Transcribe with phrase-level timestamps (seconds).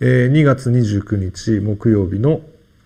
[0.00, 2.42] えー、2月29日木曜日の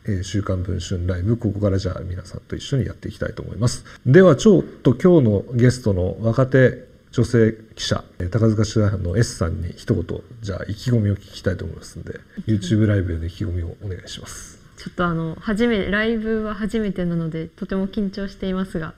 [0.07, 1.36] え週刊文春ライブ。
[1.36, 3.85] ここからじゃあ皆さんと一緒にやっていきたいと思います。
[4.06, 14.61] ではちょっと今日のゲストの若手女性記者高塚取材班の S さんに一言じゃあ意気込みを聞きたいと思いますので YouTube ライブで意気込みをお願いします。
[14.77, 18.95] ちょっとあの初めライブは初めてなのでとても緊張していますが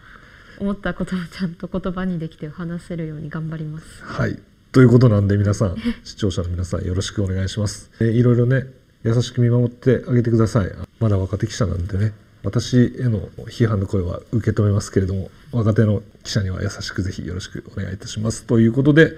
[0.60, 4.04] 思ったことをちゃんと言葉にできて話せるように頑張ります。
[4.04, 4.38] はい
[4.73, 7.91] ということなんで皆さん 視聴者の皆さんよろしくお願いします。
[8.00, 8.66] えいろいろね
[9.05, 10.73] 優しく見守ってあげてください。
[10.98, 18.45] まだ若手記者なんでね私への批判の声は受け止めますけれども若手の記者には優しくぜひよろしくお願いいたします。
[18.45, 19.12] ということで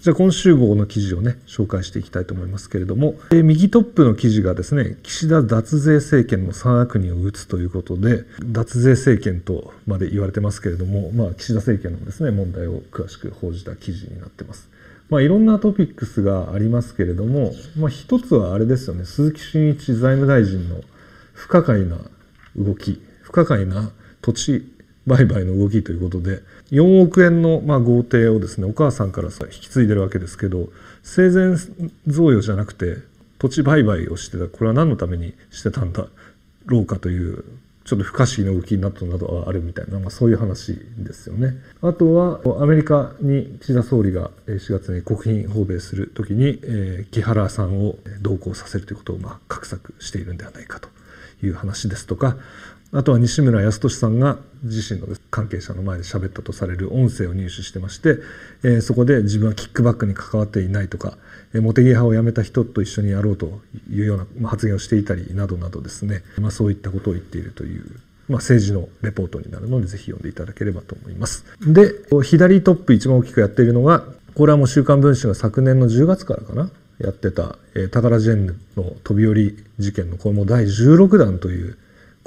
[0.00, 14.68] じゃあ今週号の記事をね紹介していきたいと思いますけれども、え右トップの記事がですね岸田脱税政権の3悪人を打つということで脱税政権とまで言われてますけれども、まあ、岸田政権のですね問題を詳しく報じた記事になってます。
[15.10, 19.04] まあ、いろんなトピックスがありますけれども、まあ、一つはあれですよね。
[19.04, 20.80] 鈴木俊一財務大臣の
[21.32, 21.98] 不可解な
[22.56, 24.74] 動き不可解な土地
[25.06, 30.68] 売買の動きということで4億円のまあ豪邸をですねお母さんから引き継いでるわけですけど
[31.02, 31.56] 生前
[32.06, 32.96] 贈与じゃなくて
[33.38, 34.48] 土地売買をしてた。
[34.48, 36.06] これは何のためにしてたんだ
[36.66, 37.44] ろうかという
[37.88, 41.54] ちょっと不可思議な動きになったなどはあるみたいな、まあ、そういう話ですよね。
[41.80, 50.90] あとはアメリカに岸田総理が4月に国賓訪米するときに、えー、木原さんを同行させるということをまあ画策しているんではないかと
[51.42, 52.36] いう話ですとか
[52.90, 58.16] あとは西村康稔さんが自身の関係者の前で喋ったとされる音声を入手してまして、
[58.62, 61.18] えー、そこで自分はキックバックに関わっていないとか、
[61.52, 67.84] えー、茂木派を辞めた人と一緒にやろうというような、発言をしていたりなどなどですね、まあ、そういったことを言っているという、
[68.28, 71.44] まあ、政治のレポートになるのでぜひ読んでいただければと思います。
[71.60, 71.92] で
[72.22, 81.76] 左トップ一番大きくやっているのがこれはもう「週刊文春」が昨年の10月からかなやってた、えー、タカラジェンヌの飛び降り事件のこれも第16弾という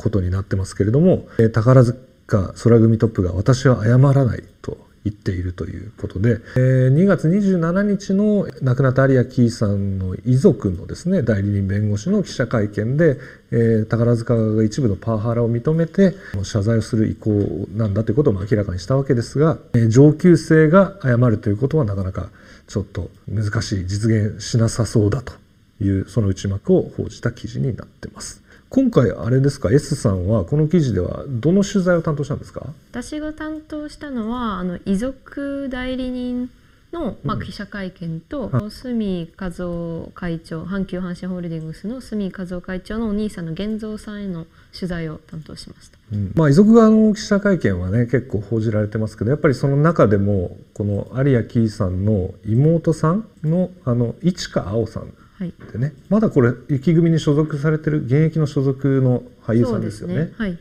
[0.02, 13.18] ことになってますけれども、え、宝塚空組トップが私は謝らないと言っているということで、え、2月27日の亡くなった有谷キーさんの遺族のですね代理人弁護士の記者会見で、
[13.52, 22.30] え、宝塚が一部のパワハラを認めて謝罪をする意向なんだということを明らかにしたわけですが、え、上級生が謝るということはなかなか
[22.68, 25.34] ちょっと難しい実現しなさそうだと
[25.82, 28.41] いうその内幕を報じた記事になってます。
[28.74, 32.68] 今回あれですか？S さんはこの記事ではどの取材を担当したんですか？
[32.92, 36.50] 私が担当したのはあの遺族代理人
[36.94, 55.14] の、まあ、記者会見と、うん、住和夫会長阪急阪神ホールディングスの住和夫会長のお兄さんの源三さんへの取材を担当しました、うん、まあ、遺族側の記者会見はね結構報じられてますけどやっぱりその中でもこの有谷紀さんの妹さんのあの市川青さん
[55.50, 60.16] でね、まだこれ雪組に所属されてる現役の所属の俳優さんですよね。
[60.16, 60.34] ね。
[60.38, 60.60] はい、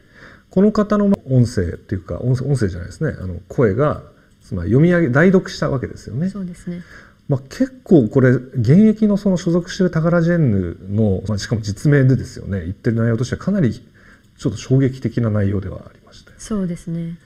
[0.50, 3.14] この方の音声っていうか音声じゃないですね。
[3.20, 4.02] あの声が
[4.42, 6.30] つまり読み上げ代読したわけですよね。
[6.30, 6.82] そうですね。
[7.28, 12.62] まあ、結構これ現役のその所属してるタカラジェンヌの、まあ、しかも実名でですよね。
[12.62, 17.18] 言ってる内容としてはかなりちょっと衝撃的な内容ではありました、そうですね。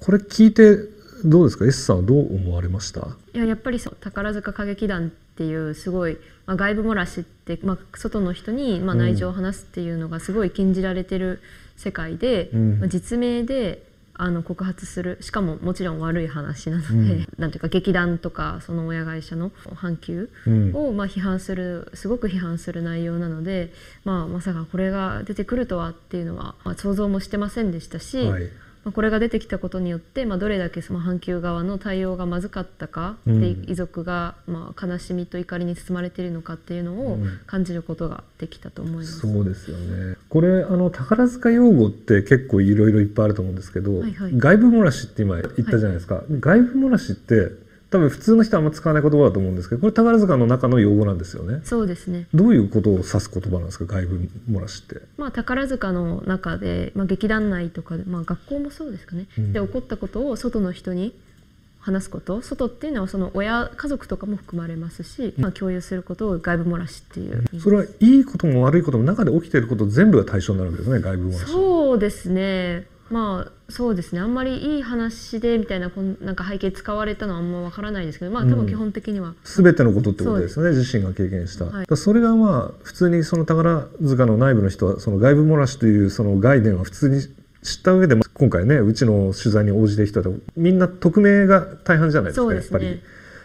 [0.00, 0.78] これ聞いて
[1.24, 3.16] どうですか？S さんはどう思われました？
[3.32, 11.40] いややっぱりそう宝塚歌劇団っていうすごい、まあ、外部漏らしって、まあ、外の人にまあ内情を話すっていうのがすごい禁じられてる
[11.76, 13.82] 世界で、うん、まあ、実名で
[14.16, 20.30] あの告発するしかももちろん悪い話なので、うん、なんていうか劇団とかその親会社の阪急
[20.72, 23.72] をまあ批判するすごく批判する内容なので、
[24.04, 28.48] まあ、まさかこれが出てくるとはっていうのは、まあ、想像もしてませんでしたし、はい、
[28.84, 39.26] まあ、これが出てきたことによって、まあ、どれだけその阪急側の対応がまずかったか、うん、で遺族がまあ悲しみと怒りに包まれているのかっていうのを感じることができたと思います。
[39.26, 40.16] うん、そうですよね。
[40.28, 47.63] これあの宝塚用語って結構いろいろいっぱいあると思うんですけど、はいはい、外部漏らしって今言ったじゃないですか、はい、外部漏らしって
[47.94, 51.60] 多分普通の人はあんま使わない言葉だと思うんですけどこれ宝塚の中の用語なんですよね。
[51.62, 52.26] そうですね。
[52.34, 53.84] どういうことを指す言葉なんですか？
[53.84, 55.02] 外部漏らしって。
[55.16, 61.14] まあ宝塚の中で、まあ、劇団内とかで、まあ、学校もそうですかね、うん、で起こったことを外の人に
[61.78, 62.42] 話すこと。
[62.42, 71.52] 外っていうのはその親家族とかも含まれますし、まあ、共有することを外部漏らしっていう、それはいいことも悪いことも中で起きていること全部が対象になるわけですね外部漏らし。
[71.52, 74.20] そうですねまあそうですね。
[74.20, 87.20] あんまりいい話でみたいなこんなんか背景使われたのはあんまわからないですけどまあ多分基本的には、うん、全てのことってことですよね自身が経験した、はい、それがまあ普通にその宝塚の内部の人はその外部漏らしというその概念は普通に
[87.62, 93.00] 知った上で今回ねうちの取材に応じてる人はみんな匿名が大半じゃないですか、ね、やっぱり。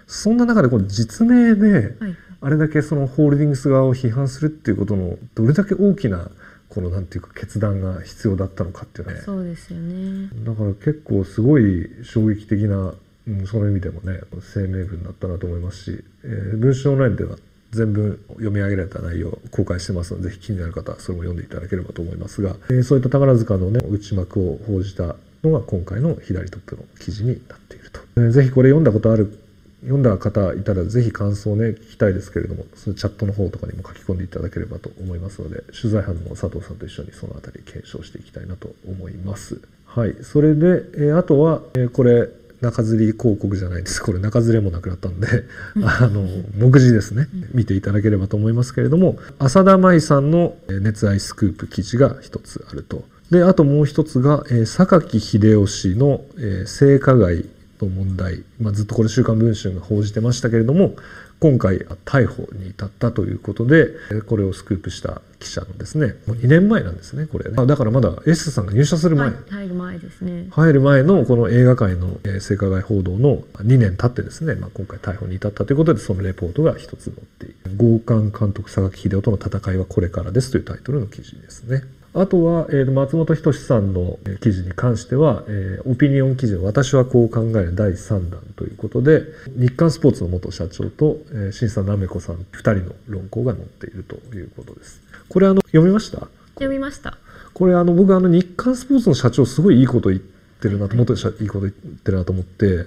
[0.08, 2.16] そんな中でこの実名ではい。
[2.42, 6.32] あれだけそのホールディングス側を批判するっていうことのどれだけ大きな
[6.70, 9.22] このなんていうか決断が必要だったのかっていうね。
[9.22, 10.30] そうですよね。
[10.44, 12.94] だから結構すごい衝撃的な、
[13.28, 14.22] うん、その意味でもね
[14.54, 17.38] 声明文だったなと思いますし、えー文春オンラインでは
[17.72, 29.40] 全部読み上げられた内容を公開してますのでぜひ気になる方はそれも読んでいただければと思いますが、えーそういった宝塚のね内幕を報じたのが今回の左トップの記事になっていると、えーぜひこれ読んだことある
[29.82, 39.60] 読んだ方いたらぜひ感想をね聞きたいですけれどもそのチャットの方とかにも書き込んでいただければと思いますので取材班の佐藤さんと一緒にそのあたり検証していきたいなと思います。
[39.86, 42.30] はい、それで、えーあとは、えーこれ
[42.62, 44.02] 中吊り広告じゃないです。
[44.04, 45.28] これ中吊れもなくなったんで
[45.82, 46.28] あの
[46.58, 47.30] 目次ですね。
[47.54, 53.06] 見ていただければと思いますけれども浅田舞さんのえー熱愛スクープ記事が一つあると。
[53.32, 57.46] であともう一つが、えー榊秀夫氏の、えー性加害
[57.86, 60.96] の問題、まあ、ずっとこれ「週刊文春」が報じてましたけれども
[61.40, 67.56] 今回逮捕に至ったということでえーこれをスクープした記者のですねもう2年前なんですねこれね。
[67.58, 70.48] あだからまだ S さんが入社する前、はい入る前ですね。
[70.52, 81.84] 入る前のこの映画界のえー性加害報道の2年経ってですね、まあ、今回逮捕に至ったということでそのレポートが一つ載っている「強姦監督榊秀夫との戦いはこれからです」というタイトルの記事ですね。
[82.22, 89.24] あとは、えー松本人志さんのえー記事に関しては、えーオピニオン記事の「私はこう考える第3弾」ということで
[89.56, 95.02] 日刊スポーツの元社長と、えー新さんなめこさん2人の論考が載っているということです。
[95.30, 96.28] これあの読みました？
[96.56, 97.18] 読みました。
[97.54, 101.06] これあの僕あの日刊スポーツの社長すごいいいこと言ってるなとはい。
[101.06, 101.74] 思って、いいこと言っ
[102.04, 102.86] てるなと思って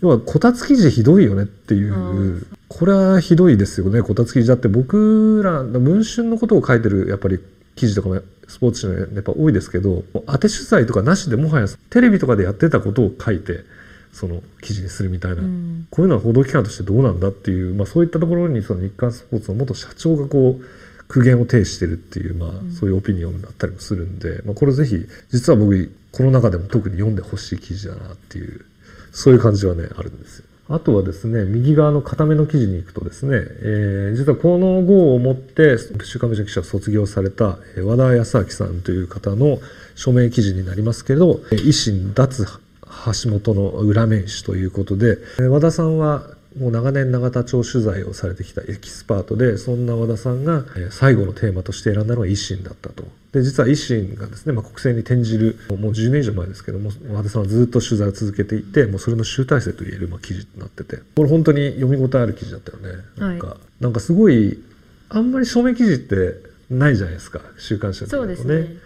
[0.00, 1.96] 要はこたつ記事ひどいよねっていう、う
[2.38, 2.46] ん。
[2.68, 4.48] これはひどいですよねこたつ記事。
[4.48, 7.38] だって僕ら文春のことを書いてるやっぱり
[7.76, 13.64] 記事とかもスポーツ紙のやっぱ多いですけど当て取材とかなしでもはやテレビとかでやってたことを書いて
[14.12, 15.86] その記事にするみたいな、うん。
[15.90, 20.64] こういうのは報道機関としてどうなんだっていう、まあ、そういったところにその日刊スポーツの元社長がこう
[21.08, 22.72] 苦言を呈してるっていう、まあん。
[22.72, 28.66] そういうオピニオンだったりもするんで、まあ、これぜひ実は僕この中でも特に読んでほしい記事だなっていう
[29.12, 30.44] そういう感じはねあるんですよ。
[30.74, 39.60] あとはですね右側の固めの記事に行くとですね、えー実はこの号をもって「週刊文春」記者を卒業された和田康明さんという方の
[39.94, 46.24] 署名記事になりますけれど維新脱橋本の裏面紙ということで和田さんは
[46.58, 53.04] もう長年永田町取材をされてきたエキスパートでそんな和田さんがえー最後のテーマとして選んだのが維新だったと。
[53.32, 60.98] で実は維新がですね、まあ、国政に転じるもう10年以上前ですけども和田さんはずっと取材を続けていてもうそれの集大成といえるまあ記事となってて。
[61.16, 63.02] これ本当に読み応えある記事だったよね。
[63.16, 64.62] なんか、はなんかすごい
[65.08, 66.36] あんまり署名記事って
[66.70, 68.76] ないじゃないですか週刊誌だとそうですね。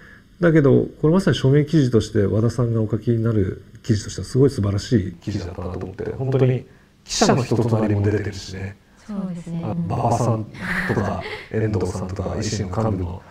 [0.41, 6.67] だけどこれまさに署名記事として和田さんがお書きになる記事としてはすごい素晴らしい記事だったなと思って本当に
[7.07, 8.77] 記者の人となりも出てるしね。
[9.07, 9.63] そうですね。
[9.65, 10.45] あ馬場さん
[10.89, 11.23] とか
[11.53, 13.23] 遠藤さんとか維新の幹部の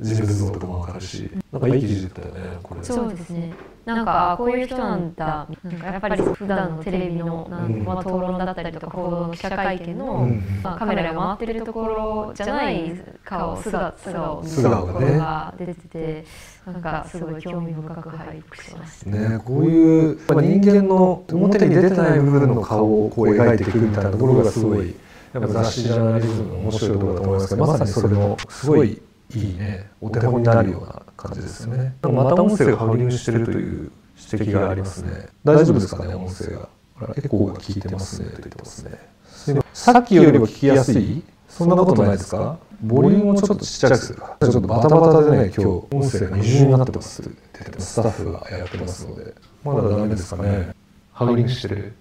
[0.00, 2.82] 人物像とかも分かるしなんかいい記事だったよねこれ。
[2.82, 3.52] そうですね。
[3.84, 5.46] なんかあこういう人なんだ。
[5.62, 10.42] なんかやっぱり普段のテレビのなん、うんまあ、討論だったりとか報道の記者会見の、うん。
[10.62, 15.06] まあ、カメラが回ってるところじゃない顔姿姿を見ると素顔がね。
[15.06, 16.24] ころが出てて
[16.66, 19.10] なんかすごい興味深く拝読しました。
[19.10, 24.94] ね、こういう、まあ、人間の表に出てない部分の顔をこう描いていくみたいなところがすごい
[25.32, 29.02] やっぱ雑誌ジャーナリズムの面白いところだと思いますけどまさにそれのすごい
[29.34, 31.94] いいねお手本になるような感じですよね。
[32.02, 33.92] また音声がハウリングしてるという
[34.32, 35.28] 指摘がありますね。
[35.44, 36.68] 大丈夫ですかね音声が。
[36.94, 39.62] ほらエコーが聞いてますねと言ってますね。
[39.72, 41.22] さっきよりも聞きやすい
[41.60, 42.58] そんなことないですか？
[42.82, 44.18] ボリュームをちょっとちっちゃくする。
[44.18, 47.32] かちょっとバタバタでね今日音声が二重になってますって
[47.78, 49.34] スタッフがやってますので。
[49.62, 50.74] まだダメですかね。
[51.12, 51.92] ハウリングしてる。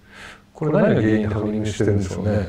[0.53, 2.47] これ何が原因でハウリングしてるんでしょうね。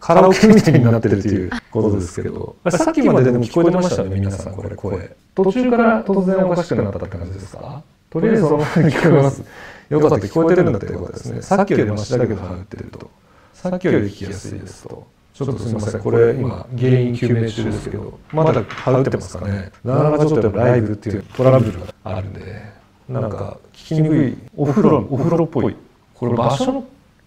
[0.00, 2.56] カラオケみたいになってるっていうことですけど。
[2.70, 5.16] さっきまででも聞こえてましたね皆さんこれ声。
[5.34, 7.82] 途中から突然おかしくなったって感じですか？
[8.08, 9.42] とりあえずそのまま聞こえます。
[9.90, 11.42] よかった聞こえてるんだってよかですね。
[11.42, 13.10] さっきよりマシだけどハウってると。
[13.52, 15.06] さっきより聞きやすいですと。
[15.36, 16.00] ちょっとすみません。
[16.00, 19.70] これ今原因究明中ですけどまだハウってますかね？
[19.84, 22.62] なかなかちょっとライブっていうトラブルがあるんで
[23.06, 25.76] なんか聞きにくいお風呂お風呂っぽい。
[26.14, 26.84] これ場所の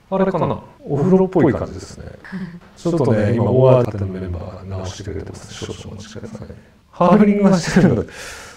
[0.10, 0.60] あれかな？
[0.84, 2.06] お風呂っぽい感じですね。
[2.76, 5.54] ちょっとね今大当てのメンバーが直してくれてます。
[5.54, 6.48] 少々お待ちください。
[6.90, 8.12] ハードリングはしてるので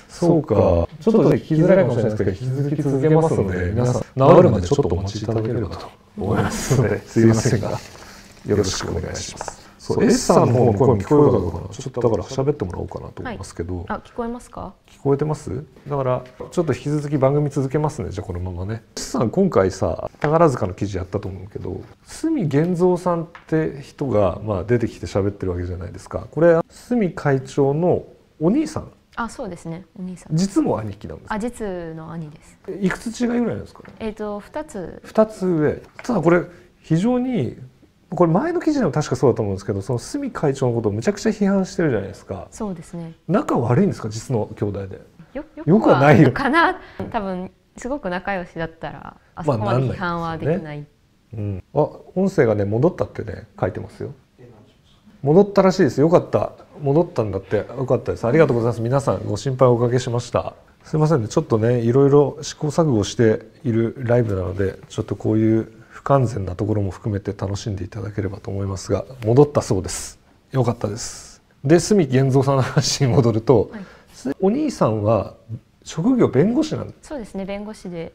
[0.09, 0.55] そうか。
[0.55, 7.79] ちょっとね聞きづらいかもしれないですけど引き続き続けますので皆さん治るまでちょっとお待ちいただければと思いますので すいませんが
[8.47, 9.63] よろしくお願いします。
[9.79, 11.69] そう S さんの方の声も聞こえるかどうかな。
[11.69, 14.75] ちょっとだから喋ってもらおうかなと思いますけど、はい、あ聞こえますか？
[14.87, 15.65] 聞こえてます？
[15.89, 16.23] だから
[16.53, 18.11] ちょっと引き続き番組続けますね。
[18.11, 18.85] じゃあこのままね。
[18.97, 26.29] S さん今回さ宝塚の記事やったと思うけど角源三さんって人が、まあ、出てきて喋ってるわけじゃないですか。
[26.31, 28.05] これ角会長の
[28.41, 28.93] お兄さん。
[29.17, 29.85] あそうですね。
[29.99, 30.37] お兄さん。
[30.37, 32.57] 実も兄貴なんですあ実の兄です。
[32.81, 33.95] いくつ違いぐらいですかね？
[33.99, 35.03] えっ、ー、と2つ。
[35.05, 35.83] 2つ上。
[36.05, 36.45] ただこれ
[36.81, 37.57] 非常に
[38.15, 42.47] これ前の記事でも確かそうだと思うんですけどその角会長のことをむちゃくちゃ批判してるじゃないですか。
[42.51, 43.15] そうですね。
[43.27, 44.09] 仲悪いんですか？
[44.09, 45.01] 実の兄弟で。
[45.35, 46.31] よよくはないよ。
[46.33, 46.79] かな
[47.11, 50.87] 多分すごく仲良しだったらあそこまで批判はできない,、まあ、ね
[51.35, 51.79] うん、あ
[52.15, 54.13] 音声がね戻ったってね書いてますよ。
[55.23, 56.01] 戻ったらしいです。
[56.01, 56.53] よかった。
[56.81, 57.57] 戻ったんだって。
[57.57, 58.27] よかったです。
[58.27, 58.81] ありがとうございます。
[58.83, 60.55] 皆さんご心配おかけしました。
[60.83, 61.29] すいませんね。
[61.29, 70.19] ちょっとねいろいろ試行錯誤しているライブなのでちょっとこういう不完全なところも含めて楽しんでいただければと思いますが戻ったそうです。
[70.51, 71.41] よかったです。
[71.65, 75.37] で角源三さんの話に戻ると、はい、お兄さんは
[75.85, 78.13] 職業弁護士なんそうですね弁護士で。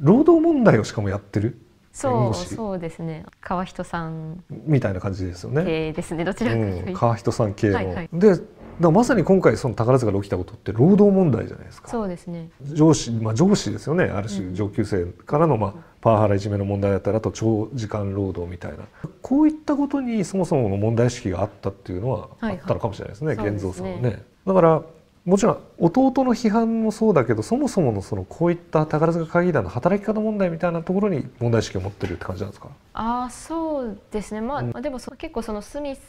[0.00, 1.58] 労働問題をしかもやってる
[1.92, 3.24] そうそうですね。
[3.40, 4.42] 川人さん。
[4.50, 5.64] みたいな感じですよね。
[5.64, 8.34] 系ですねどちらかうん、川人さん系の、はいはい、で
[8.80, 11.88] だまさに今回その宝塚で起きたことって労働問題じゃないですか。
[11.88, 12.50] そうですね。
[12.62, 14.04] 上司、まあ、上司ですよね。
[14.04, 18.78] ある種上級生からの、まあ、パワハラいじめの問題だったりあと長時間労働みたいな。
[19.22, 24.10] こういったことにそもそもの問題意識があったっていうのはあったのかもしれないですね、はいはい、源三さんはね。
[24.10, 24.82] ねだから
[25.24, 32.68] もちろん弟の批判もそうだけどそもそものそのこういった宝塚歌劇団の働き方問題みたいなところに問題意識を持ってるって感じなんですか？
[32.94, 34.40] あそうですね。
[34.40, 36.00] まあ、うん、でも結構そのスミス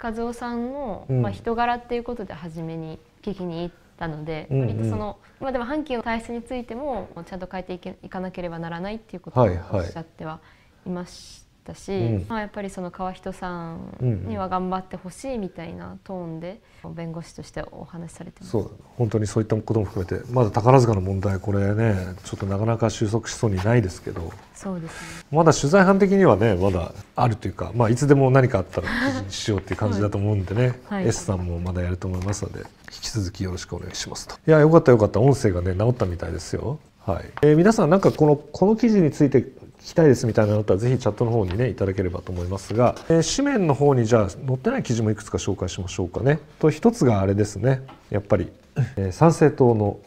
[0.00, 10.40] 和夫さんの、うん、まあ、人柄っていうことで初めに聞きに行ったので、うんうん、割とその、まあ、でも阪急の体質についてもちゃんと変えていけいかなければならないっていうことをおっしゃっては
[10.86, 16.60] いましたし、はいはい、まあ、やっぱりその川人さんには頑張ってほしいみたいなトーンで
[16.94, 18.52] 弁護士としてお話しされてます。
[18.52, 24.32] そう本当にそういったことも含めてまだ宝塚の問題これねちょっとなかなか収束しそうにないですけど。
[24.54, 25.26] そうですね。
[25.30, 34.34] まだ取材班的にはねまだあるというか、まあ、いつでも何かあったら記事にしようっていう感じだと思うんでね、はい、S さんもまだやると思いますので引き続きよろしくお願いしますと。
[34.46, 35.20] いやよかったよかった。
[35.20, 36.78] 音声がね治ったみたいですよ。
[37.04, 37.24] はい。
[37.42, 39.46] えー、皆さんなんかこのこの記事について聞
[39.80, 46.40] きたいですみたいなのだったらぜひチャットの方にねいただければと思いますが、えー、紙面の方にじゃあ載ってない記事もいくつか紹介しましょうかね。
[46.58, 47.82] と一つがあれですね。
[48.10, 48.50] やっぱり、
[48.96, 49.98] えー、参政党の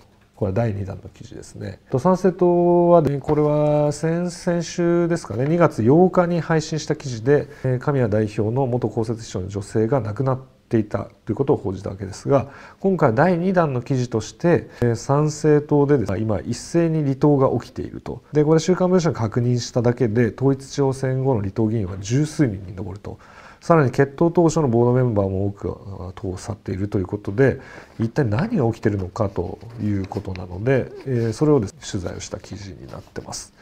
[0.41, 1.79] これは第2弾の記事ですね。
[1.91, 5.45] と参政党は、ね、これは先々週ですかね。
[5.45, 7.47] 2月8日に配信した記事で
[7.79, 10.39] 神谷代表の元公設秘書の女性が亡くなっ
[10.71, 12.47] ていたということを報じたわけですが
[12.79, 23.19] 今回第2弾の記事として参政党でです、ね、今一斉に離党が起きているとでこれ週刊文春が確認しただけで統一地方選後の離党議員は十数人に上ると。
[23.61, 27.61] さらに決闘当初のボードメンバーも多く党を去っているということで
[27.99, 33.53] 一体何が起きているのかということなので、えー、それをです、ね、取材をした記事になってます。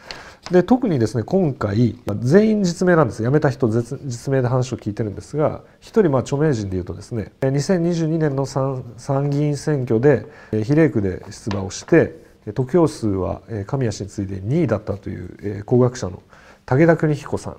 [0.51, 10.25] で特にですね今回全員実名なんです辞めた人実名で話を聞いてるんですが一人まあ著名人でいうとですね2022年の参議院選挙で
[10.63, 12.15] 比例区で出馬をして
[12.55, 16.23] 得票数は神谷氏に次いで2位だったという工学者の
[16.65, 17.57] 武田邦彦さん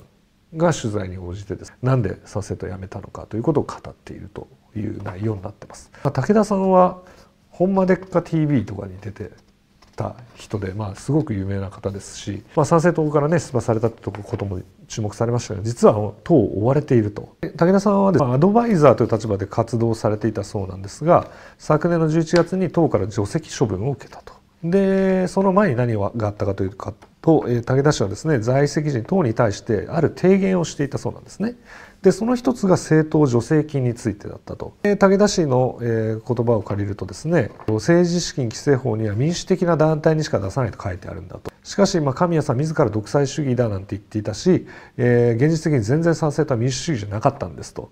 [0.57, 5.91] が取材に応じてですねなんでサセと辞めたのかということを語っているという内容になってます。
[6.03, 6.99] 武田さんは
[7.51, 9.31] 「ほんまでっか TV」とかに出て
[10.01, 24.33] た人で、まあ、すごく有名な方ですし、まあ、参政党からね出馬されたってことも注目されましたが実は党を追われていると武田さんはです、ね、アドバイザーという立場で活動されていたそうなんですが昨年の11月に党から除籍処分を受けたと。
[24.63, 31.55] でその前に何があったかというかと、え、武田氏はですね在籍時に党に対してある提言をしていたそうなんですね。
[32.03, 41.51] でその一つが政党助成金についてだったと、え、武田氏の、え、言葉を借りるとですね政治資金規正法には民主的な団体にしか出さないと書いてあるんだと。
[41.63, 47.91] しかし、まあ、神谷さん自ら独裁主義だなんて言っていたし、えー、現実的に全然賛成とは民主主義じゃなかったんですと。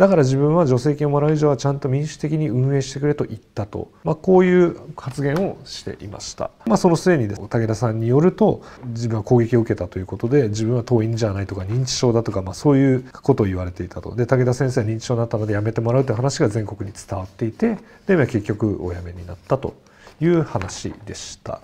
[0.00, 14.16] だから自分は助成金をもらう以上はちゃんと民主的に運営してくれと言ったと、まあ、こういう発言をしていました、まあ、その末にです、武田さんによると自分は攻撃を受けたということで自分は党員じゃないとか認知症だとか、まあ、そういうことを言われていたと。
[14.16, 17.76] で武田先生は認知症になったので辞めてもらうという話が全国に伝わっていて
[18.06, 19.74] で結局お辞めになったと
[20.18, 21.60] いう話でした。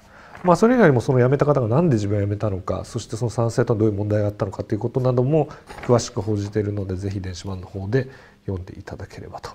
[0.46, 5.48] まあ、それ以外にもその辞めた方が何で自分が辞めたのかそしてその賛成とはどういう問題があったのかということなども
[5.86, 8.08] 詳しく報じているのでぜひ電子版の方で
[8.46, 9.50] 読んでいただければと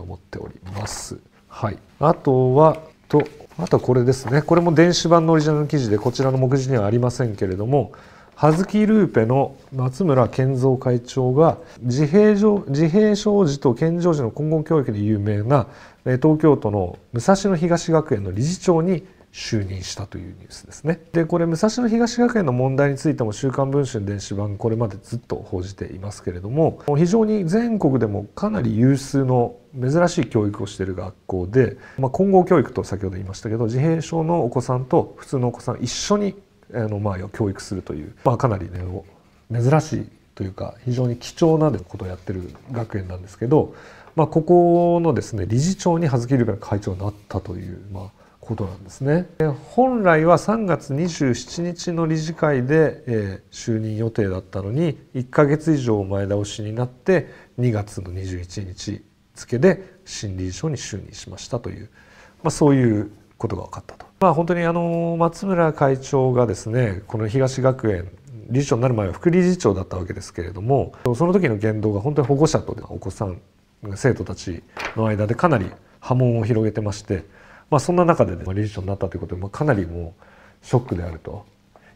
[0.00, 1.18] 思っております。
[1.48, 3.26] はい、あとはと
[3.58, 7.92] あとこれですねこれも電子版のオリジナル記事でこちらの目次にはありませんけれども
[8.34, 15.68] 葉月ルーペの松村健三会長が自閉症自閉症児と健常児の根本教育で有名な
[16.04, 20.98] 東京都の武蔵野東学園の理事長に就任したというニュースですね。
[21.12, 36.34] でこれ武蔵野東学園の問題についても「週刊文春電子版」これまでずっと報じていますけれども非常に全国でもかなり有数の珍しい教育をしている学校で、まあ、混合教育と先ほど言いましたけど自閉症のお子さんと普通のお子さん一緒に
[36.72, 38.80] あのまあ教育するという、まあ、かなりね
[39.52, 43.74] 珍しいというか非常に貴重なことをやってる学園なんですけど、
[44.14, 48.15] まあ、ここのですね理事長に葉月ルベ会長になったという、まあ、
[48.46, 49.26] ことなんですね。
[49.70, 61.90] 本来は3月27日の理事会で、え、就任予定だったのに1か月以上前倒しになって2月の21日付で新理事長に就任しましたという、
[62.42, 64.06] まあ、そういうことが分かったと。
[64.20, 68.08] まあ、本当にあの松村会長がですねこの東学園
[68.48, 73.40] 理事長になる前は副理事長だったわけですけれどもその時の言動が本当に保護者とお子さん
[73.96, 74.62] 生徒たち
[74.96, 77.24] の間でかなり波紋を広げてまして
[77.70, 80.14] まあ、そんな中で、ね、理事長になったということで、まあ、かなりも
[80.62, 81.44] うショックであると。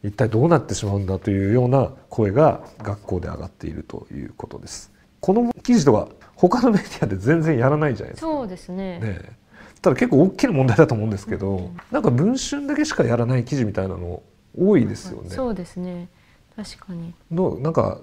[0.03, 4.91] 一体どうなってしまうんだというような声が学校で上がっているということです。
[5.21, 8.27] この記事とか他のメディアで全然やらないじゃないですか。
[8.27, 8.99] そうですね。
[8.99, 9.21] ね
[9.83, 14.23] ただ結構大きな問題だと思うんですけど、うん、なんか文春だけしかやらない記事みたいなの
[14.59, 15.29] 多いですよね。
[15.29, 16.09] そうですね。
[16.57, 17.13] 確かに。
[17.31, 17.61] どう？
[17.61, 18.01] なんか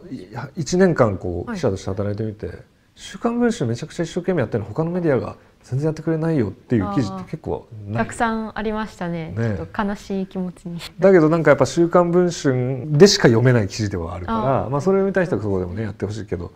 [0.55, 2.57] 1年間こう記者として働いてみて、はい、
[2.93, 5.36] 週刊文春めちゃくちゃ一生懸命やってるの他のメディアが
[5.69, 10.79] 全然やってくれないよっていう記事って結構たくさんありましたね、ね、ちょっと悲しい気持ちに。
[10.97, 16.53] だけどなんかやっぱ「週刊文春」でしか読めない記事ではあるからまあ、それを見たい人はそこでもねやってほしいけど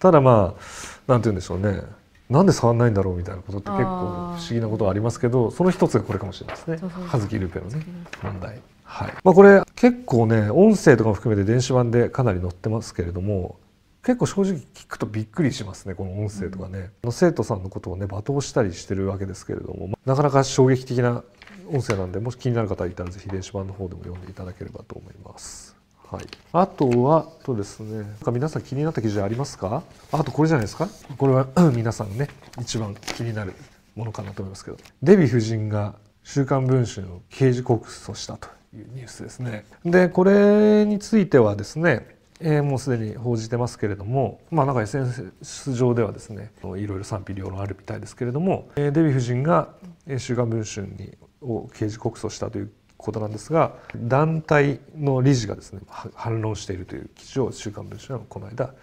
[0.00, 1.82] ただまあなんて言うんでしょうね。
[2.28, 3.92] なんで触んないんだろうみたいなことって結構不
[4.32, 6.78] 思議なことはありますけどその一つがこれかもしれないですね。
[7.06, 7.86] 葉月ルーペのね
[8.22, 8.60] 問題。
[8.82, 9.12] はい。
[9.22, 13.56] まあ、これ結構ね音声とかも含めて電子版でかなり載ってますけれども
[14.08, 21.22] 結構正直聞くとびっくりしますねこの音声とかね、うん、生徒さんのことをね罵倒したりしてるわけですけれどもなかなか衝撃的な
[21.70, 25.76] 音声なんでもし気になる方いたら是非電子版の方でも読んでいただければと思います。
[26.10, 26.24] はい、
[26.54, 27.98] あとはとですね。
[27.98, 29.82] なんか皆さん気になった記事ありますか？
[30.10, 30.88] あとこれじゃないですか？
[31.18, 31.46] これは
[31.76, 33.52] 皆さんね一番気になる
[33.94, 34.78] ものかなと思いますけど。
[35.02, 39.66] デヴィ夫人が「週刊文春」を刑事告訴したというニュースですね。
[39.84, 49.74] でこれについてはですねえー、もうすでに報じてますけれども、まあ、なんか SNS 上ではですねいろいろ賛否両論あるみたいですけれども、えー、デヴィ夫人が
[50.18, 55.80] 「週刊文春に」を刑事告訴したということなんですが団体の理事がですね
[56.14, 58.74] 反論しているという記事を「週刊文春」はこの間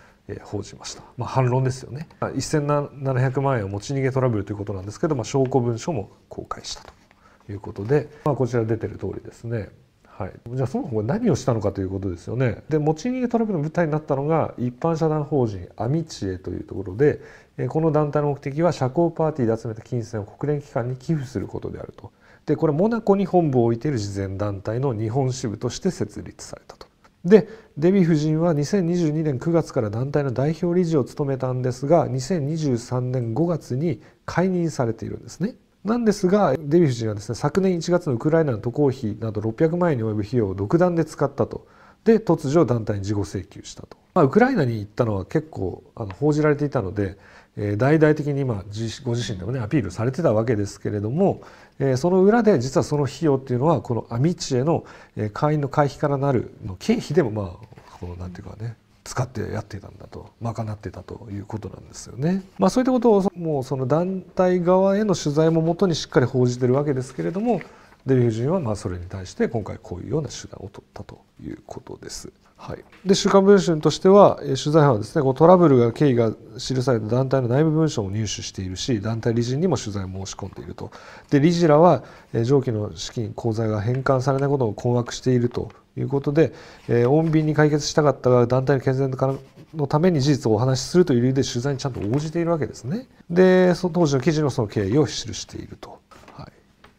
[0.44, 2.08] 報じました、まあ、反論ですよね。
[2.20, 9.70] 1700万円を持ち逃げトラブルということなんですけど、まあ、証拠文書も公開したということで、まあ、こちら出てる通りですね。
[10.18, 12.64] はい、じゃあそもそも何をしたのかということですよね。
[12.70, 17.20] で持ち逃げトラブルの舞台になったのが一般社団法人アミチエというところで
[17.68, 22.14] この団体の目的は社交パーティーで集めた金銭を国連機関に寄付することであると。
[22.46, 26.88] でこれモナコに本部を置いている慈善団体の日本支部として設立されたと。
[27.26, 35.56] でデヴィ夫人は2022年9月から団体の代表理事を務めたんですが2023年5月に解任されているんですね。
[35.86, 41.68] なんですがデヴィ夫人はですね昨年1月のウクライナの渡航費など600万円に及ぶ費用を独断で使ったと。
[42.06, 47.18] で突如団体に事後請求したと、まあ、ウクライナに行ったのは結構あの報じられていたので、
[47.58, 48.64] えー、大々的に今
[49.04, 51.42] ご自身でもねアピールされてたわけですけれども、
[51.80, 54.86] えー、その裏で実はその費用っていうのはこのアミチエの
[55.34, 62.44] 会員の会費からなるの経費でもまあこのなんていうかね使ってやってたんだと賄ってたということなんですよね。
[62.58, 67.62] まあ、そういったことをもうその団体側への取材ももとにしっかり報じてるわけですけれども
[68.08, 72.32] デヴィ夫人はまあそれに対して今回こういうような手段を取ったということです。
[72.58, 80.90] はい、で週刊文春としては取材班はですねこうトラブルが経緯が記された団体の内部文書も入手しているし団体理事にも取材を申し込んでいると
[81.30, 82.04] で理事らは
[82.44, 86.54] 上記の資金口座が返還されないことを困惑しているということで、
[86.88, 89.36] えー、穏便に解決したかったが団体の健全化
[89.74, 93.08] のために事実をお話しするという理由で取材にちゃんと応じているわけですね。
[93.30, 96.00] でその当時の記事のその経緯を記していると、
[96.34, 96.50] は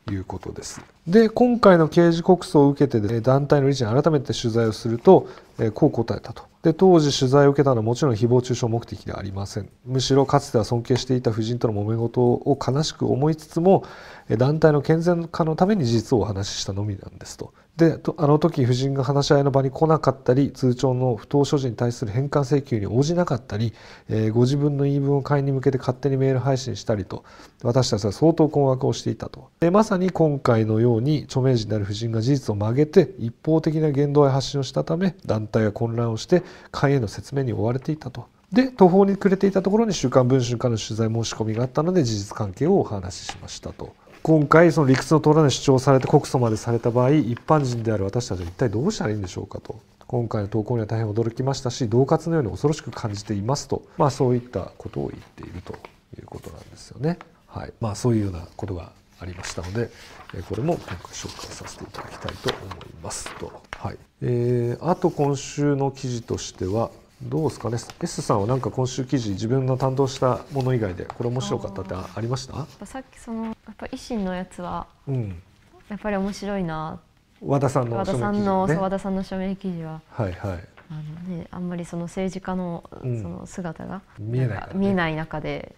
[0.09, 0.81] い、いうことです。
[1.07, 5.29] で今回の刑事告訴を受けて、団体の理事に改めて取材をすると、
[5.59, 6.45] えー、こう答えたと。
[6.67, 13.85] で当時取材を受けたのはもちろん誹謗中傷目的ではありませんむしろかつては尊敬していた夫人との揉め事を悲しく思いつつも
[14.31, 23.75] 団体の健全化のために事実をお話ししたのみなんですとであの時夫人が話し合いの場に来なかったり通帳の不当所持に対する返還請求に応じなかったり、
[24.09, 27.25] えー、ご自分の言い分を会員に向けて勝手にメール配信したりと
[27.63, 43.93] 私たちは相当困惑をしていたとでまさに今回のように著名人である夫人が事実を曲げて一方的な言動や発信をしたため団体が混乱をして会員への説明に追われていたとで途方に暮れていたところに「週刊文春」からの取材申し込みがあったので事実関係をお話ししましたと。
[44.27, 55.75] 今回その理屈の通らない主張をされて告訴までされた場合一般人である私たちは一体どうしたらいいんでしょうかと今回の投稿には大変驚きましたし恫喝のように恐ろしく感じていますと、まあ、そういったことを言っていると
[56.19, 57.21] いうことなんですよね。
[57.47, 59.91] はいまあ、そういうようなことがありましたので
[60.49, 63.53] これも今回紹介させていただきたいと思いますと。
[63.79, 66.91] はいえー、あと今週の記事としては
[67.23, 72.87] どうですかね？S さんはなんか今週記事自分の担当したもの以外でこれ面白かったってありました？
[72.87, 75.43] さっきそのやっぱ維新のやつは、うん、
[75.89, 77.01] やっぱり面白いな。
[77.43, 80.01] 和田さんの和田さんの、ね、和田さんの署名記事は。
[80.11, 80.69] はいはい。
[80.89, 80.95] あ
[81.31, 85.75] のねあんまりその政治家のその姿が、見えない、ね、見えない中で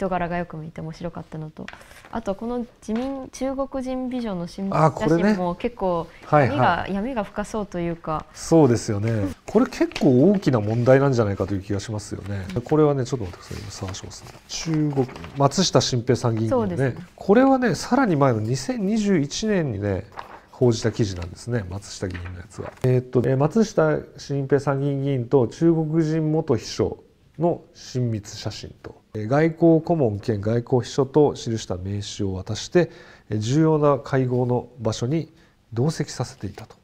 [0.00, 1.66] 人柄がよく見て面白かったのと
[2.10, 8.24] あとこの自民中国人美女の新聞写真も結構闇が,、はいはい、闇が深そうというか。
[8.34, 9.28] そうですよね。
[9.46, 12.46] これ結構大きな問題なんじゃないかという気がしますよね。
[12.64, 13.90] これはねちょっと待ってください。
[13.90, 16.96] 探します、ね、中国松下新平参議院議員ねね。
[17.14, 20.06] これはねさらに前の2021年にね
[20.50, 21.64] 報じた記事なんですね。
[21.70, 22.72] 松下議員のやつは。
[22.82, 26.98] えー、っと松下新平参議院議員と中国人元秘書
[27.40, 32.90] の親密写真と外交顧問兼外交秘書と記した名刺を渡して
[33.30, 35.32] 重要な会合の場所に
[35.72, 36.76] 同席させていたと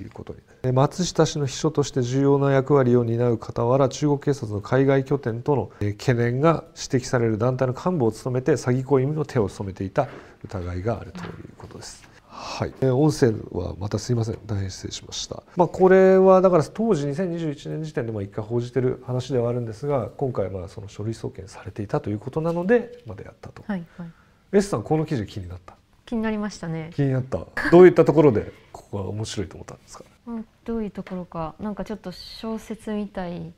[0.00, 10.08] いうことに松下氏の秘書として重要な役割を担う傍ら中国警察の海外拠点との懸念が指摘される団体の幹部を務めて詐欺行為の手を染めていた
[10.44, 12.11] 疑いがあるということです。
[12.44, 14.38] はい、音声はまたすいません。
[14.46, 24.08] 大変失礼しました、まあ、これはだから当時2021年時点で一回報じてる話ではあるんですが今回まあその書類送検されていたということなのでまだやったと、はいはい、
[24.50, 25.76] S さんこの記事気になった？
[26.04, 26.90] 気になりましたね。
[26.94, 27.46] 気になった。
[27.70, 31.54] どういったところで ここが面白いと思ったんですか、うん、どういうところか。
[31.60, 33.54] なんかちょっと小説みたい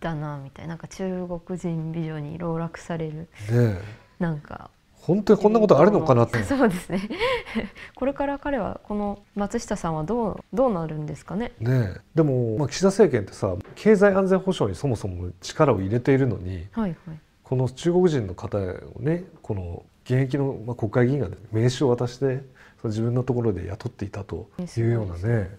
[0.00, 3.78] だなみたいな,、なんか中国人美女に籠絡される、ね、
[4.18, 4.70] なんか
[5.06, 7.10] 本当にこんなことあるのかなって そうですね。
[7.94, 11.52] これから彼はこの松下さんはどうどうなるんですかね。
[11.60, 18.62] ねでも、まあ、岸田政権ってさ経済安全保障にそもそも力を入れているのに、はいはい、この中国人の方を
[19.00, 22.42] ねこの現役の、まあ、国会議員が、ね、名刺を渡して
[22.84, 25.50] 自分のところで雇っていたというようなね。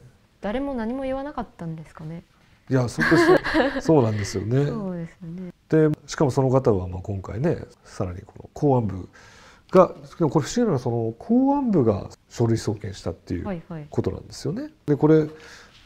[0.41, 2.23] 誰も何も言わなかったんですかね。
[2.67, 3.38] いやそそう
[3.81, 4.65] そうなんですよね。
[4.65, 5.51] そうですね。
[5.69, 9.08] でしかもその方はまあ今回ねさらにこの公安部
[9.75, 14.61] がこれ不思議なのはその公安部が書類送検したっていうことなんですよね。
[14.61, 15.27] はいはい、でこれ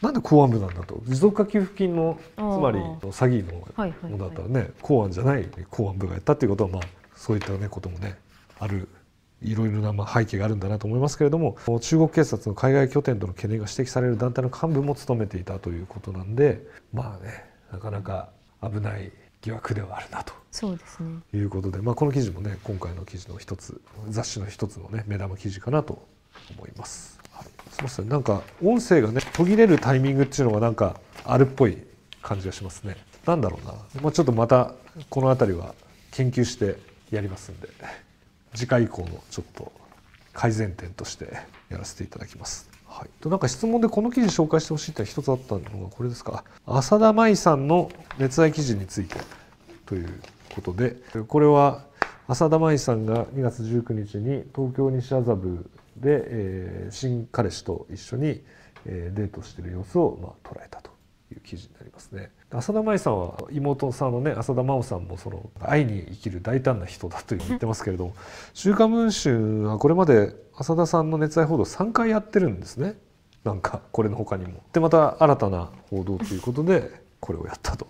[0.00, 1.00] なんで公安部なんだと。
[1.04, 6.82] 持続化給付金のつまり詐欺のものだったらね、公安じゃない公安部がやったっていうことはまあ
[7.14, 8.16] そういったねこともね
[8.58, 8.88] ある
[9.42, 18.30] いろいろなまあ背景があるんだなと思いますけれども中国警察の海外拠点との懸念が指摘される団体の幹部も務めていたということなんでまあねなかなか
[18.62, 26.06] 危ない疑惑ではあるなとそうですねいうことで、まあ、この記事もね今回の記事の一つ雑誌の一つのね目玉記事かなと
[26.56, 27.18] 思います。
[27.32, 31.78] はい、すみませんなんか音声がね途切れるタイミングっていうのがなんかあるっぽい
[32.22, 32.96] 感じがしますね。
[33.26, 34.74] なんだろうな、まあ、ちょっとまた
[35.08, 35.74] この辺りは
[36.10, 36.78] 研究して
[37.10, 37.68] やりますんで
[38.54, 39.72] 次回以降のちょっと
[40.32, 41.32] 改善点として
[41.68, 42.69] やらせていただきます。
[43.00, 49.16] はい、となんか質問でこの記事紹介してほしいって一つあったのがこれですか浅田舞さんの熱愛記事について
[49.86, 50.20] という
[50.54, 51.86] ことでこれは
[52.28, 58.42] 浅田舞さんが2月19日に東京西麻布で、えー、新彼氏と一緒に、
[58.84, 60.90] えー、デートしている様子を、まあ、捉えたと
[61.32, 62.30] いう記事になりますね。
[62.52, 68.14] 浅田舞さんは妹さんのね浅田真央さんもその愛に生きる大胆な人だと言ってますけれども
[68.54, 72.98] 「週刊文春」はこれまで浅田さんの熱愛報道3回やってるんですね
[73.44, 74.60] なんかこれの他にも。
[74.72, 77.86] でまた新たな報道ということでこれをやったと。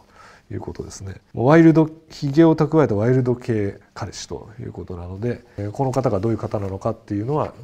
[0.53, 7.55] いうことですねワイルドひげを蓄えたワイルド系彼氏ということなのでこの方がどういう方なのかっていうのは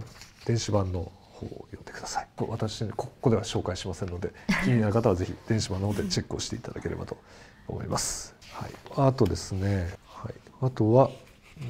[0.47, 2.29] 電子版の方を読んでください。
[2.49, 4.33] 私ここでは紹介しませんので
[4.65, 7.17] 気になる方はぜひ電子版の方でチェックをしていただければと
[7.69, 8.35] 思います。
[8.53, 11.11] はい、あとですね、はい、あとは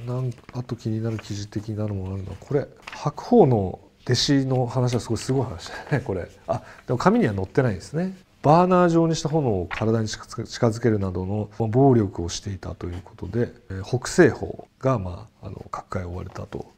[0.06, 6.28] なんあと気になる記事的なのもあるのはこれ白鵬の弟子の話はすごいすごい話だねこれ。
[6.46, 8.16] あでも紙には載ってないですね。
[8.42, 13.52] バーナー状にした炎を体に近づけるなどの暴力をしていたということで
[13.84, 16.70] 北西方が、まあ、あの各界を追われたと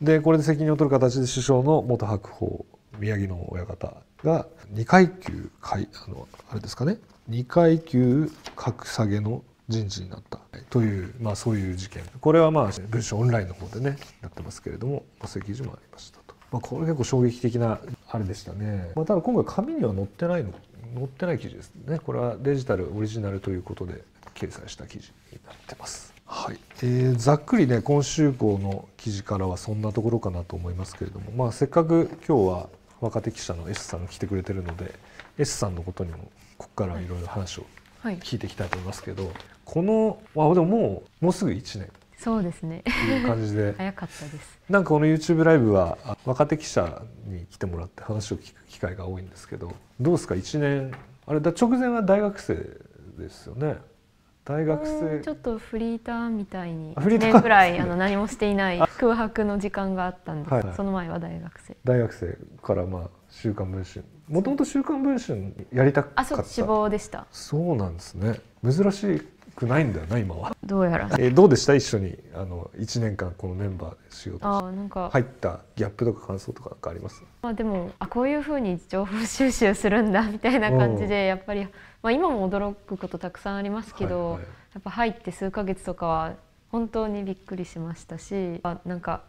[0.00, 2.66] でこれで責任を取る形で首相の元白鵬
[2.98, 6.98] 宮城の親方が2階級階あのあれですかね。
[7.30, 10.40] 2階級格下げの人事になった。
[10.70, 12.02] という、まあ、そういう事件。
[12.20, 17.80] これはまあ文章オンラインの方でねやってますけれどもそういう記事もありましたと、まあ、これ結構衝撃的な
[18.10, 20.52] あれでしたね、まあ、ただ今回紙には載ってないの
[20.94, 21.98] 載ってない記事ですね。
[21.98, 24.02] これはデジタルオリジナルということで
[24.34, 26.07] 掲載した記事になってます。
[26.28, 26.58] はい。
[26.82, 32.68] えー、ざっくりね今週号の記事からはそんなところかなと思いますけれども、まあ、せっかく今日は
[33.00, 34.94] 若手記者の S さんが来てくれてるので
[35.38, 36.18] S さんのことにも
[36.58, 37.66] ここからいろいろ話を
[38.04, 41.88] 聞いていきたいと思いますけど、はい、このあでももうもうすぐ1年。
[42.18, 42.82] そうですね。
[42.86, 43.74] いう感じで。
[43.78, 44.58] 早かったです。
[44.68, 50.92] なんかこの YouTube ライブは若手記者に来てもらって話を聞く機会が多いんですけどどうですか？1年
[51.26, 52.54] あれだ直前は大学生
[53.16, 53.76] ですよね
[54.48, 55.20] 大学生。
[55.22, 61.76] ちょっとフリーターみたいに1年ぐらいあの何もしていない空白の時間があったんで、はいはい、その前は大学生。
[61.84, 66.20] 大学生からまあ「週刊文春」もともと「週刊文春」やりたかった。
[66.22, 67.26] あそう志望でした。
[67.30, 68.40] そうなんですね。
[68.64, 69.16] 珍し
[69.58, 70.56] くないんだよな今は。
[70.64, 71.10] どうやら。
[71.18, 71.74] えどうでした？
[71.74, 72.16] 一緒に。
[72.34, 74.46] あの1年間このメンバーで仕事。
[74.46, 75.10] あなんか。
[75.12, 77.22] 入ったギャップとか感想とかあります？
[77.42, 81.66] まあでもあこういうふうに情報収集するんだみたいな感じでやっぱり
[82.00, 84.42] まあ、今も驚くことたくさんありますけど、はいはい、
[84.74, 86.34] やっぱ入って数ヶ月とかは
[86.70, 89.22] 本当にびっくりしましたしあなんか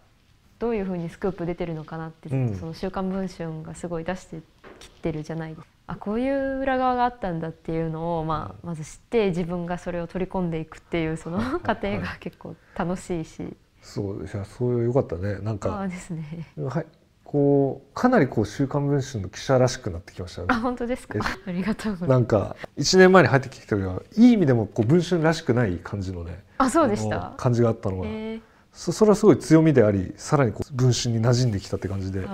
[0.59, 4.41] どういうふうにスクープ出てるのかなって、うん、その「週刊文春」がすごい出して
[4.77, 5.67] きってるじゃないですか。
[5.91, 13.56] あこういう裏側があったんだっていうのを、まあ、まず知って自分がそれを取り込んでいくっていうその 過程が結構楽しいし。
[13.82, 16.86] そうですそういうよかったねなんかあですねはい
[17.23, 20.47] こうかなりこう週刊文春の記者らしくなってきましたね。
[20.49, 21.19] あ本当ですか？
[21.45, 22.10] ありがとうございます。
[22.10, 26.43] なんか一年前に入ってきた時はいい意味でもこう文春らしくない感じのね。
[26.58, 27.34] あそうでした？
[27.38, 28.41] 感じがあったのが、えー、
[28.73, 32.28] そそれはすごい強みであり、さらにこう文春に馴染んできたって感じで。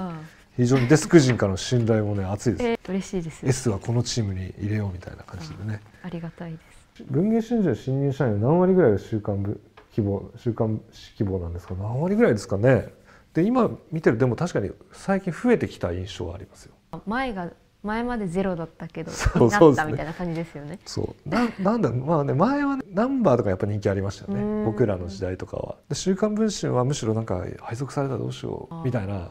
[0.58, 5.82] 非常にデスク陣からの信頼もね熱いです、えー、嬉しいです、S はこのチームに入れようみたいな感じでね。
[6.04, 6.58] ありがたいで
[6.96, 7.04] す。
[7.10, 9.60] 文藝春秋新入社員の何割ぐらいが週刊部
[9.91, 11.76] 希望週刊誌希望なんですか？
[11.76, 12.88] 何割ぐらいですかね。
[13.34, 16.74] で今見てるでも確かに最近増えてきた印象はありますよ。
[17.06, 17.52] 前が
[17.84, 20.80] 前までゼロだったけど そうなったみたいな感じですよね。
[20.86, 21.30] そう。
[21.30, 24.63] ななんだまあね前は、ね、ナンバーとかやっぱ人気ありましたよね。
[24.65, 25.76] 僕らの時代とかは。
[25.89, 29.30] で週刊文春はむしろなんか配属されたらどうしようみたいな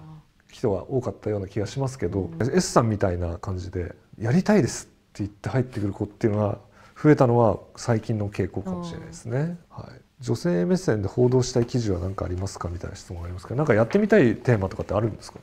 [0.65, 6.59] 人が多かったような気がしますけど S さんみたいな感じでやりたいですって言って入ってくる子っていうのが
[7.01, 9.59] 増えたのは最近の傾向かもしれないですね。
[9.69, 10.01] はい。
[10.21, 15.39] 女性目線で報道したい記事は何かありますかみたいな質問がありますけどなんかやってみたいテーマとかってあるんですか？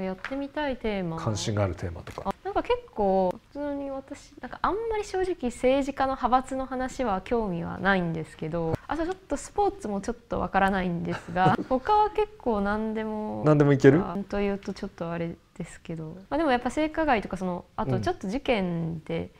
[0.00, 1.16] やってみたいテーマ。
[1.16, 14.02] 関心があるテーマとかなんか結構普通に私なんかあんまり正直政治家の派閥の話は興味はないんですけどあとちょっとスポーツもちょっとわからないんですが 他は結構何でも何でもいける？
[14.30, 19.32] というとちょっとあれですけど、まあ、でもやっぱ性加害とかそのあとちょっと事件で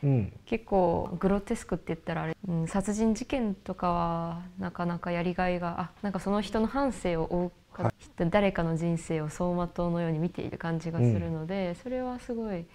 [0.44, 12.66] 結構グロテスクって言ったらあれ、うん、殺人事件とかはなかなかやりがいがあなんかその人の半生を追う、はい、誰かの人生を走馬灯のように見ている感じがするので、うん、それはすごい、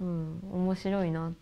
[0.00, 1.32] うん、面白いなっ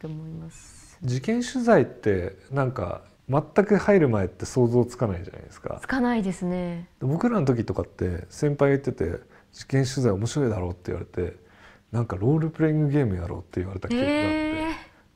[0.00, 0.98] て思います。
[1.02, 5.78] 事件取材ってなんか全く入る前って想像つかないじゃないですか。
[5.80, 6.88] つかないですね。
[7.00, 9.20] 僕らの時とかって先輩が言ってて
[9.52, 11.36] 事件取材面白いだろうって言われて
[11.92, 14.62] なんかロールプレイングゲームやろうって言われた記憶があって、え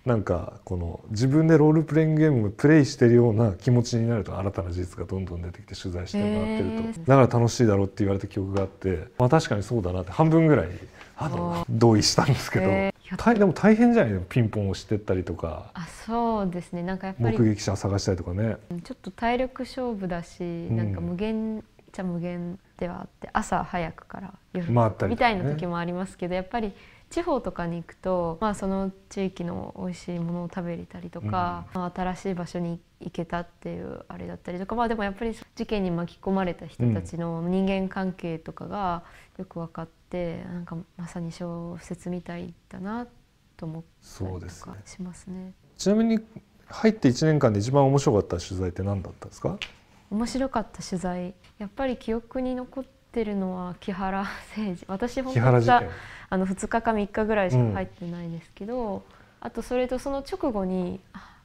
[0.05, 10.69] ー、なんかこの自分でロールプレイングゲームをプレイしてるような気持ちになると新たな事実がどんどん出てきて取材してもらってると、えー、だから楽しいだろうって言われた記憶があってまあ確かにそうだなって半分ぐらい
[11.19, 14.13] あの同意したんですけど、えー、でも大変じゃない？
[14.13, 15.71] のピンポンをしてったりとか。
[15.75, 16.83] あそうですね。
[16.83, 18.57] なんかやっぱり目撃者を探したりとかね。
[18.85, 24.71] ちょっと体力勝負だし、うん、なんか無限ちゃ無限ではあって朝早くから夜
[25.09, 26.73] みたいな時もありますけど、やっぱり
[27.09, 39.05] 地方とかに行くと、まあ、その地域の美味しいものを食べれたりとか、うん、まあ、新しい場所に行けたっていうあれだったりとか、まあ、でもやっぱり事件に巻き込まれた人たちの人間関係とかが
[39.39, 43.07] よく分かって、うん、なんかまさに小説みたいだな
[43.57, 43.83] と思っ
[44.19, 45.53] たりとかしますね。
[45.77, 46.21] ちなみに
[46.67, 49.59] 入って1年間で一番面白かった取材って何だったんですか？
[50.11, 51.35] 面白かった取材。
[51.59, 54.77] やっぱり記憶に残ってるのは木原誠二。
[54.89, 55.83] 私本当は
[56.29, 59.03] あの2日か3日ぐらいしか入ってないですけど、うん、
[59.41, 61.01] あとそれとその直後に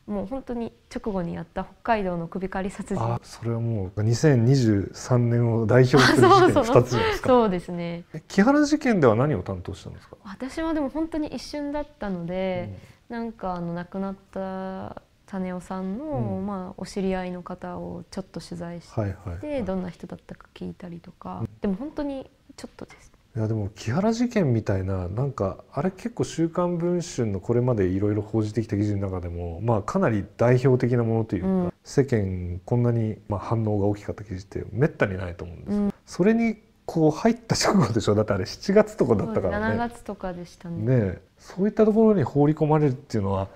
[0.07, 3.19] もう本当に直後にやった北海道の首狩り殺人。
[3.23, 7.27] それはもう2023年を代表する事件2つじゃないですか。
[7.29, 8.03] そうですね。
[8.27, 10.17] 木原事件では何を担当したんですか？
[10.23, 12.77] 私はでも本当に一瞬だったので、
[13.09, 31.73] うん、なんかあの亡くなった種夫さんの、うん、まあ、お知り合いの方をちょっと取材して、はいはいはい、どんな人だったか聞いたりとか、うん、でも本当にちょっとですいやでも木原事件みたいななんかあれ結構「週刊文春」のこれまでいろいろ報じてきた記事の中でも、まあ、かなり代表的なものというか、うん。
[31.83, 35.93] 世間こんなにまあ反応が大きかった記事ってめったにないと思うんです、うん。
[36.05, 38.15] それにこう入った直後でしょ？
[38.15, 39.77] だってあれ7月とかだったから7ね。
[39.77, 40.75] 月とかでしたね。
[40.83, 41.21] ねえ。
[41.37, 43.47] そういったところに放り込まれるっていうのは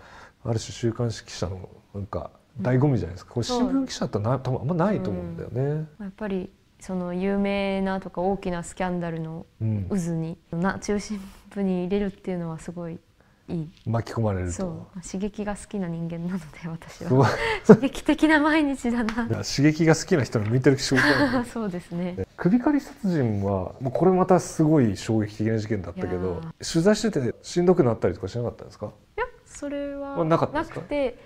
[0.45, 5.85] ある種週刊誌記者のなんか醍醐味じゃないですか、これ新聞記者ってな多分あんまないと思うんだよね。
[5.99, 6.49] やっぱり
[6.85, 9.87] その有名なとか大きなスキャンダルのうん。
[9.89, 11.19] 渦にな中心
[11.49, 12.99] 部に入れるっていうのはすごい
[13.47, 13.67] いい。
[13.87, 14.51] 巻き込まれると。
[14.53, 15.01] そう。
[15.01, 17.27] 刺激が好きな人間なので私は。
[17.65, 19.25] 刺激的な毎日だな。
[19.43, 22.13] 刺激が好きな人に向いてる仕事 そうですね。
[22.17, 28.91] ね首狩り殺人はもうこれまたすごい衝撃的な事件だったけいどや取材しててしんどくなったりとかしなかったんですか？
[29.17, 31.17] いやそれはあなくて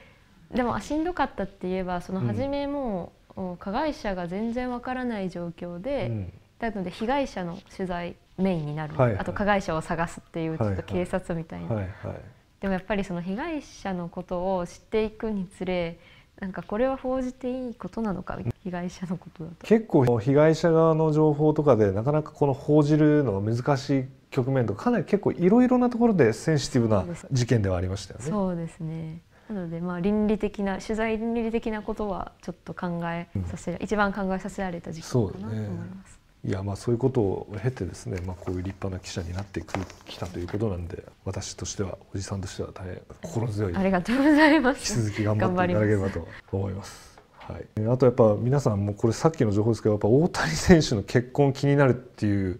[0.55, 2.27] でもあしんどかったって言えばそのうん。
[2.27, 3.11] 初めも
[3.59, 6.33] 加害者が全然わからない状況で、うん。
[6.59, 9.19] なので被害者の取材メインになる、はいはい。
[9.19, 12.21] あと加害者を探すっていうちょっと警察みたいな、はいはい。
[12.59, 15.97] でもやっぱりその被害者のことを知っていくにつれ
[16.39, 19.67] なんかこれは報じていいことなのか被害者のことだと。
[19.67, 28.25] 結構被害者側の情報とかでなかなかこの報じるのが難しい局面とかかなり結構いろいろなところでセンシティブな事件ではありましたよね。
[28.27, 36.19] そうですねなのでまあ倫理的な取材倫理的なことはちょっと考えさせら、一番考えさせられた時期かなと思います。
[36.45, 45.03] いやまあそういうことを経てですね、まあ、こういう立派な記者になってくきたということなんで私としてはおじさんとしては大変心強いありがとうございま引きす。
[45.03, 47.19] 続き頑張っていただければ頑と思います。
[47.39, 52.59] はい、あとやっぱ皆さんもこれさっきの情報ですけどやっぱ大谷選手の結婚気になるっていう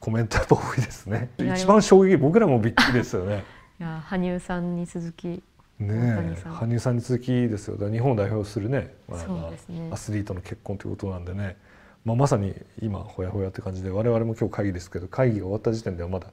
[0.00, 3.44] コメントやっぱ多いですね一番衝撃僕らもびっくりですよね
[3.78, 5.42] いや羽生さんに続き
[5.78, 7.90] ね羽生さんに続きですよ。
[7.90, 11.56] 日本を代表するね,、まあねアスリートの結婚ということなんでね、
[12.04, 16.28] まあ、まさに今ほやほやって感じで我々も今日会議ですけど会議が終わった時点ではまだ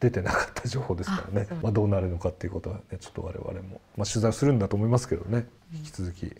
[0.00, 1.48] 出てなかった情報ですからね。
[1.62, 6.32] まあ、どうなるのかっていうことはねちょっと我々も、まあ、取材をするんだと思いますけどね引き続き。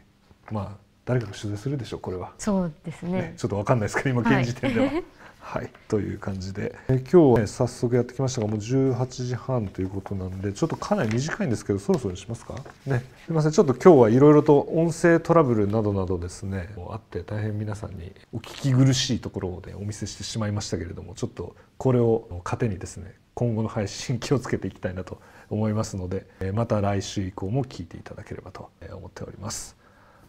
[0.50, 2.32] まあ誰かが取材するでしょうこれは。
[2.38, 3.12] そうですね。
[3.12, 4.87] ね、ちょっとわかんないですけど今はい現時点では。
[4.87, 5.04] はい、
[5.50, 6.76] はいという感じで。
[6.88, 12.54] え今日は、ね、早速やってきましたがもう18時半ということなんでちょっとかなり短いんですけどそろそろにしますか？
[12.87, 12.98] ね。
[13.24, 13.52] すみません。
[13.52, 29.77] ちょっと今日はいろいろと音声トラブルなどなどですねあって大変皆さんにお聞き苦しいところを、ね、お見せしてしまいましたけれどもちょっとこれを糧にですね今後の配信気をつけていきたいなと思いますのでえまた来週以降も聞いていただければと思っております。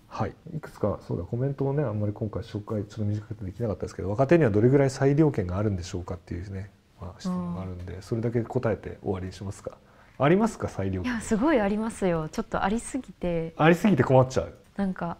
[0.09, 9.77] はい、いくつかそうだコメントをねあんまり今回紹介ちょっと短くてできなかったですけど若手にはどれぐらい裁量権があるんでしょうかっていうね、まあ、質問があるんでそれだけ答えて終わりにしますか？
[10.17, 11.11] ありますか裁量権？
[11.11, 12.27] いやすごいありますよ。
[12.27, 13.53] ちょっとありすぎて。
[13.55, 14.53] ありすぎて困っちゃう。
[14.75, 15.17] なんか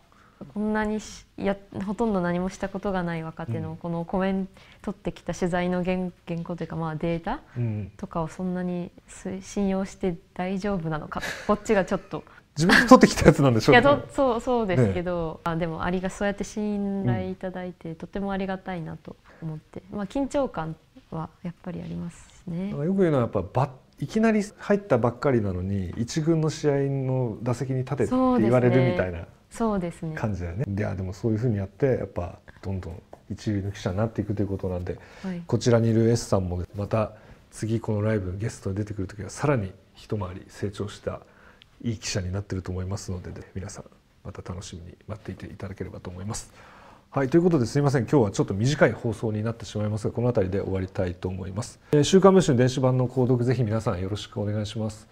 [0.54, 3.63] こんなにしやほとんど何もしたことがない若手うん。
[3.63, 4.47] のこのコメン
[4.82, 5.97] ト取ってきた取材の原
[6.28, 12.23] 原稿というかまあデータうん、とかをそんなにす信用して大丈夫なのかこっちがちょっと
[12.59, 20.75] 自分で取ってきたやつなんでしょいうやけどとそうそうですけど、あでもありがそうやって信頼いただいて、とてもありがたいなと思って、まあ、緊張感
[21.09, 22.71] はやっぱりありますね。
[22.71, 23.69] よく言うのはやっぱば
[23.99, 30.15] いきなり入ったばっかりなのに一軍の試合の打席に立てって言われるみたいなそうですね。
[30.15, 30.65] 感じだよね。
[30.67, 37.13] いやでもそういうふうにやってやっぱどんどん一流の記者になっていくということなんではい、こちらにいる S さんもまた
[37.51, 41.21] 次このライブのゲストで出てくる時はさらに一回り成長した
[41.81, 43.85] いい記者になってると思いますので、ね、皆さん
[44.23, 46.51] また楽しみに待っていていただければと思います。
[47.11, 51.79] はいということですみません今日はちょっと短い放送になってしまいますがこの辺りで終わりたいと思います。
[51.91, 55.07] えー週刊文春電子版の購読ぜひ皆さんよろしくお願いします。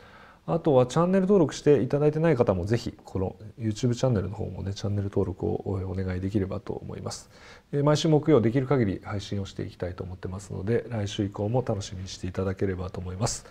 [0.45, 7.32] あとはチャンネル登録していただいてない方もぜひこの YouTube チャンネルの方もねチャンネル登録をお願いできればと思います。
[7.71, 13.47] えー毎週木曜できる限り配信をしていきたいと思ってますので来週以降も楽しみにしていただければと思います。